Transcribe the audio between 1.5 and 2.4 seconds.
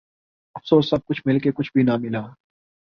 کچھ بھی ناں ملا